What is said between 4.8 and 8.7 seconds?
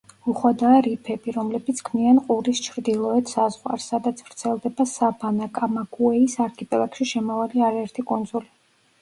საბანა-კამაგუეის არქიპელაგში შემავალი არაერთი კუნძული.